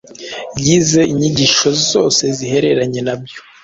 [0.65, 3.39] Yize inyigisho zose zihereranye na byo